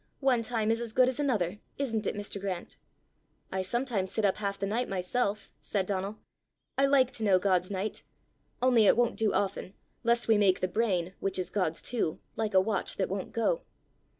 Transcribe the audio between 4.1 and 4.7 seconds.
sit up half the